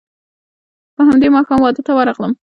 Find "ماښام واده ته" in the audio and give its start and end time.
1.35-1.91